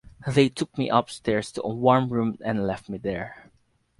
[0.27, 3.51] They took me upstairs to a warm room and left me there.